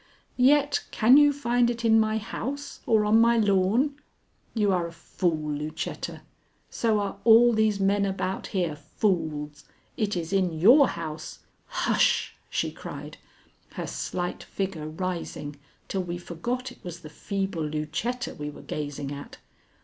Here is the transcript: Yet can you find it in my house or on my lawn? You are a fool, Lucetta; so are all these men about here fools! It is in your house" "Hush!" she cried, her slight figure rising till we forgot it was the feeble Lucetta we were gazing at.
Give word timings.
Yet 0.37 0.83
can 0.89 1.15
you 1.15 1.31
find 1.31 1.69
it 1.69 1.85
in 1.85 1.99
my 1.99 2.17
house 2.17 2.79
or 2.87 3.05
on 3.05 3.21
my 3.21 3.37
lawn? 3.37 4.01
You 4.55 4.73
are 4.73 4.87
a 4.87 4.91
fool, 4.91 5.51
Lucetta; 5.53 6.23
so 6.71 6.97
are 6.99 7.17
all 7.23 7.53
these 7.53 7.79
men 7.79 8.03
about 8.07 8.47
here 8.47 8.75
fools! 8.75 9.63
It 9.97 10.17
is 10.17 10.33
in 10.33 10.57
your 10.59 10.87
house" 10.87 11.41
"Hush!" 11.85 12.33
she 12.49 12.71
cried, 12.71 13.17
her 13.73 13.85
slight 13.85 14.41
figure 14.41 14.87
rising 14.89 15.57
till 15.87 16.01
we 16.01 16.17
forgot 16.17 16.71
it 16.71 16.83
was 16.83 17.01
the 17.01 17.09
feeble 17.11 17.63
Lucetta 17.63 18.33
we 18.33 18.49
were 18.49 18.63
gazing 18.63 19.11
at. 19.11 19.37